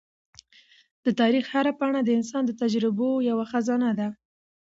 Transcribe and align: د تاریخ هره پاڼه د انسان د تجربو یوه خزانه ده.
د 1.05 1.07
تاریخ 1.19 1.45
هره 1.53 1.71
پاڼه 1.79 2.01
د 2.03 2.09
انسان 2.19 2.43
د 2.45 2.51
تجربو 2.61 3.09
یوه 3.29 3.45
خزانه 3.51 3.91
ده. 3.99 4.07